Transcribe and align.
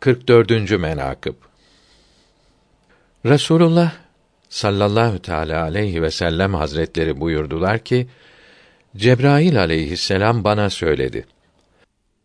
44. 0.00 0.70
menakıb 0.70 1.34
Resulullah 3.26 3.92
sallallahu 4.48 5.22
teala 5.22 5.62
aleyhi 5.62 6.02
ve 6.02 6.10
sellem 6.10 6.54
hazretleri 6.54 7.20
buyurdular 7.20 7.78
ki 7.78 8.08
Cebrail 8.96 9.58
aleyhisselam 9.58 10.44
bana 10.44 10.70
söyledi. 10.70 11.26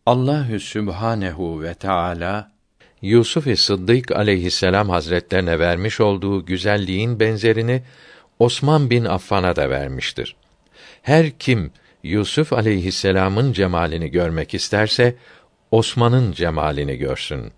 Allahü 0.06 0.60
Sübhanehu 0.60 1.62
ve 1.62 1.74
Teala 1.74 2.52
Yusuf 3.02 3.58
Sıddık 3.58 4.12
aleyhisselam 4.12 4.90
hazretlerine 4.90 5.58
vermiş 5.58 6.00
olduğu 6.00 6.46
güzelliğin 6.46 7.20
benzerini 7.20 7.82
Osman 8.38 8.90
bin 8.90 9.04
Affan'a 9.04 9.56
da 9.56 9.70
vermiştir. 9.70 10.36
Her 11.02 11.30
kim 11.30 11.72
Yusuf 12.02 12.52
aleyhisselamın 12.52 13.52
cemalini 13.52 14.10
görmek 14.10 14.54
isterse 14.54 15.16
Osman'ın 15.70 16.32
cemalini 16.32 16.96
görsün. 16.96 17.52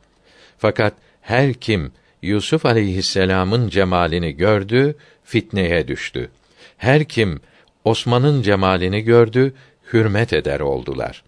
Fakat 0.58 0.94
her 1.20 1.54
kim 1.54 1.92
Yusuf 2.22 2.66
aleyhisselam'ın 2.66 3.68
cemalini 3.68 4.32
gördü, 4.32 4.96
fitneye 5.24 5.88
düştü. 5.88 6.30
Her 6.76 7.04
kim 7.04 7.40
Osman'ın 7.84 8.42
cemalini 8.42 9.00
gördü, 9.00 9.54
hürmet 9.92 10.32
eder 10.32 10.60
oldular. 10.60 11.24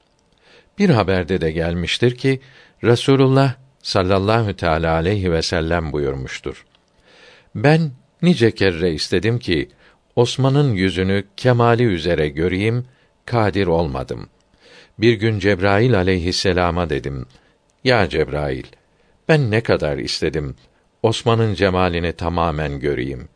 Bir 0.78 0.90
haberde 0.90 1.40
de 1.40 1.50
gelmiştir 1.50 2.16
ki 2.16 2.40
Resulullah 2.84 3.54
sallallahu 3.82 4.56
teala 4.56 4.92
aleyhi 4.94 5.32
ve 5.32 5.42
sellem 5.42 5.92
buyurmuştur. 5.92 6.66
Ben 7.54 7.90
nice 8.22 8.50
kere 8.50 8.92
istedim 8.92 9.38
ki 9.38 9.68
Osman'ın 10.16 10.72
yüzünü 10.72 11.24
kemali 11.36 11.82
üzere 11.82 12.28
göreyim, 12.28 12.86
kadir 13.26 13.66
olmadım. 13.66 14.28
Bir 14.98 15.12
gün 15.12 15.38
Cebrail 15.38 15.96
aleyhisselama 15.96 16.90
dedim: 16.90 17.26
Ya 17.84 18.08
Cebrail, 18.08 18.64
ben 19.28 19.50
ne 19.50 19.60
kadar 19.60 19.98
istedim 19.98 20.56
Osman'ın 21.02 21.54
cemalini 21.54 22.12
tamamen 22.12 22.80
göreyim. 22.80 23.28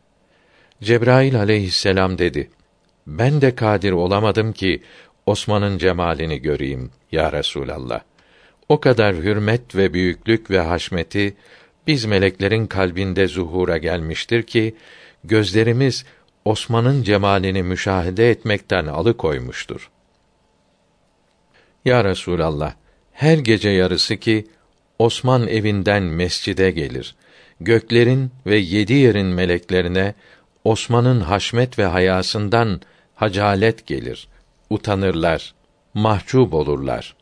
Cebrail 0.81 1.39
aleyhisselam 1.39 2.17
dedi: 2.17 2.49
Ben 3.07 3.41
de 3.41 3.55
kadir 3.55 3.91
olamadım 3.91 4.53
ki 4.53 4.81
Osman'ın 5.25 5.77
cemalini 5.77 6.41
göreyim 6.41 6.91
ya 7.11 7.31
Resulallah. 7.31 8.01
O 8.69 8.79
kadar 8.79 9.15
hürmet 9.15 9.75
ve 9.75 9.93
büyüklük 9.93 10.51
ve 10.51 10.59
haşmeti 10.59 11.35
biz 11.87 12.05
meleklerin 12.05 12.67
kalbinde 12.67 13.27
zuhura 13.27 13.77
gelmiştir 13.77 14.43
ki 14.43 14.75
gözlerimiz 15.23 16.05
Osman'ın 16.45 17.03
cemalini 17.03 17.63
müşahede 17.63 18.29
etmekten 18.29 18.85
alıkoymuştur. 18.85 19.89
Ya 21.85 22.03
Resulallah, 22.03 22.73
her 23.11 23.37
gece 23.37 23.69
yarısı 23.69 24.17
ki 24.17 24.47
Osman 24.99 25.47
evinden 25.47 26.03
mescide 26.03 26.71
gelir. 26.71 27.15
Göklerin 27.59 28.31
ve 28.45 28.55
yedi 28.57 28.93
yerin 28.93 29.25
meleklerine 29.25 30.13
Osman'ın 30.63 31.21
haşmet 31.21 31.79
ve 31.79 31.85
hayasından 31.85 32.81
hacalet 33.15 33.87
gelir. 33.87 34.27
Utanırlar, 34.69 35.53
mahcup 35.93 36.53
olurlar. 36.53 37.15